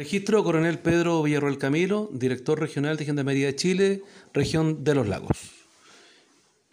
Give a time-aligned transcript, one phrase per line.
[0.00, 5.36] Registro Coronel Pedro Villarroel Camilo, director regional de Gendarmería de Chile, región de los lagos.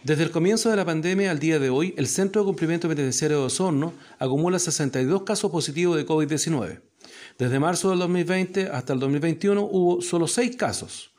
[0.01, 3.39] Desde el comienzo de la pandemia al día de hoy, el Centro de Cumplimiento Penitenciario
[3.39, 6.79] de Osorno acumula 62 casos positivos de COVID-19.
[7.37, 11.11] Desde marzo del 2020 hasta el 2021 hubo solo 6 casos,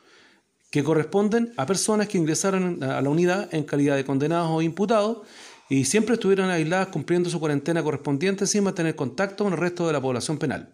[0.71, 5.27] que corresponden a personas que ingresaron a la unidad en calidad de condenados o imputados
[5.69, 9.93] y siempre estuvieron aisladas cumpliendo su cuarentena correspondiente sin mantener contacto con el resto de
[9.93, 10.73] la población penal.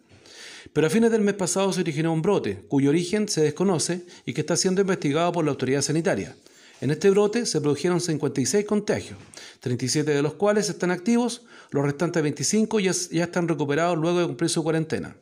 [0.72, 4.32] Pero a fines del mes pasado se originó un brote, cuyo origen se desconoce y
[4.32, 6.36] que está siendo investigado por la autoridad sanitaria.
[6.80, 9.18] En este brote se produjeron 56 contagios,
[9.60, 14.26] 37 de los cuales están activos, los restantes 25 ya, ya están recuperados luego de
[14.26, 15.16] cumplir su cuarentena.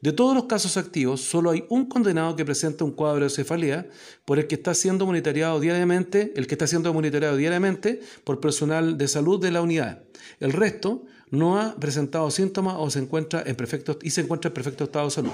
[0.00, 3.86] De todos los casos activos, solo hay un condenado que presenta un cuadro de cefalea
[4.24, 8.96] por el que está siendo monitoreado diariamente, el que está siendo monitoreado diariamente por personal
[8.98, 10.02] de salud de la unidad.
[10.40, 14.54] El resto no ha presentado síntomas o se encuentra en perfecto, y se encuentra en
[14.54, 15.32] perfecto estado de salud.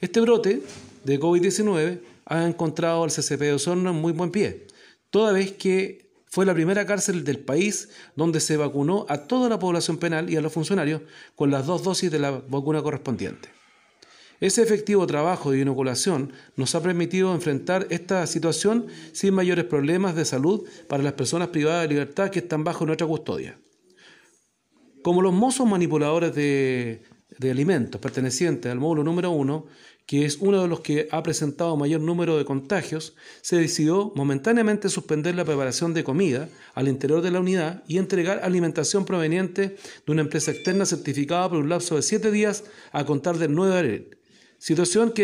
[0.00, 0.62] Este brote
[1.04, 4.66] de COVID-19 ha encontrado al CCP de Osorno en muy buen pie,
[5.10, 9.60] toda vez que fue la primera cárcel del país donde se vacunó a toda la
[9.60, 11.02] población penal y a los funcionarios
[11.36, 13.50] con las dos dosis de la vacuna correspondiente.
[14.40, 20.24] Ese efectivo trabajo de inoculación nos ha permitido enfrentar esta situación sin mayores problemas de
[20.24, 23.56] salud para las personas privadas de libertad que están bajo nuestra custodia.
[25.04, 27.02] Como los mozos manipuladores de,
[27.42, 29.66] alimentos pertenecientes al módulo número uno,
[30.06, 34.88] que es uno de los que ha presentado mayor número de contagios, se decidió momentáneamente
[34.88, 40.12] suspender la preparación de comida al interior de la unidad y entregar alimentación proveniente de
[40.12, 43.78] una empresa externa certificada por un lapso de siete días a contar del 9 de
[43.78, 44.18] abril.
[44.56, 45.22] Situación que